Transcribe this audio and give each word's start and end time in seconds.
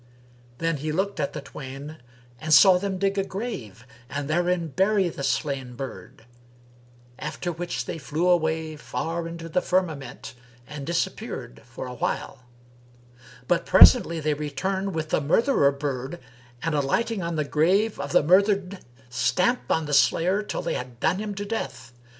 Then 0.57 0.77
he 0.77 0.91
looked 0.91 1.19
at 1.19 1.33
the 1.33 1.41
twain 1.41 1.97
and 2.39 2.51
saw 2.51 2.79
them 2.79 2.97
dig 2.97 3.19
a 3.19 3.23
grave 3.23 3.85
and 4.09 4.27
therein 4.27 4.69
bury 4.69 5.09
the 5.09 5.21
slain 5.21 5.75
bird; 5.75 6.25
after 7.19 7.51
which 7.51 7.85
they 7.85 7.99
flew 7.99 8.27
away 8.27 8.75
far 8.77 9.27
into 9.27 9.47
the 9.47 9.61
firmament 9.61 10.33
and 10.67 10.87
disappeared 10.87 11.61
for 11.65 11.85
a 11.85 11.93
while; 11.93 12.43
but 13.47 13.67
presently 13.67 14.19
they 14.19 14.33
returned 14.33 14.95
with 14.95 15.09
the 15.11 15.21
murtherer 15.21 15.71
bird 15.71 16.19
and, 16.63 16.73
alighting 16.73 17.21
on 17.21 17.35
the 17.35 17.43
grave 17.45 17.99
of 17.99 18.11
the 18.11 18.23
murthered, 18.23 18.79
stamped 19.07 19.69
on 19.69 19.85
the 19.85 19.93
slayer 19.93 20.41
till 20.41 20.63
they 20.63 20.73
had 20.73 20.99
done 20.99 21.19
him 21.19 21.35
to 21.35 21.45
death. 21.45 21.93